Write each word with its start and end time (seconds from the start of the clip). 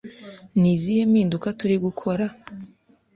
ni 0.59 0.69
izihe 0.75 1.03
mpinduka 1.11 1.47
turi 1.59 1.75
gukora 1.85 2.25